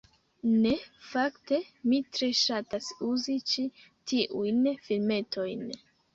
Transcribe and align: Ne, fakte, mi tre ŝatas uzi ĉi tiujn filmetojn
Ne, 0.61 0.69
fakte, 1.09 1.59
mi 1.91 1.99
tre 2.15 2.31
ŝatas 2.39 2.89
uzi 3.11 3.37
ĉi 3.53 3.67
tiujn 3.83 4.65
filmetojn 4.89 5.65